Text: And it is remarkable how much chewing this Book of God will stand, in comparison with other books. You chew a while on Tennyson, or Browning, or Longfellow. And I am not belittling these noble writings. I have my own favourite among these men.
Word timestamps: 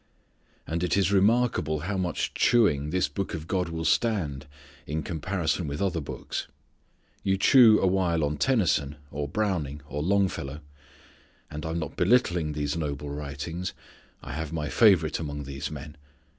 And 0.65 0.83
it 0.83 0.97
is 0.97 1.11
remarkable 1.11 1.81
how 1.81 1.95
much 1.95 2.33
chewing 2.33 2.89
this 2.89 3.07
Book 3.07 3.35
of 3.35 3.47
God 3.47 3.69
will 3.69 3.85
stand, 3.85 4.47
in 4.87 5.03
comparison 5.03 5.67
with 5.67 5.79
other 5.79 6.01
books. 6.01 6.47
You 7.21 7.37
chew 7.37 7.79
a 7.79 7.85
while 7.85 8.23
on 8.23 8.37
Tennyson, 8.37 8.95
or 9.11 9.27
Browning, 9.27 9.83
or 9.87 10.01
Longfellow. 10.01 10.61
And 11.51 11.67
I 11.67 11.69
am 11.69 11.77
not 11.77 11.97
belittling 11.97 12.53
these 12.53 12.75
noble 12.75 13.11
writings. 13.11 13.73
I 14.23 14.31
have 14.33 14.51
my 14.51 14.63
own 14.65 14.71
favourite 14.71 15.19
among 15.19 15.43
these 15.43 15.69
men. 15.69 15.97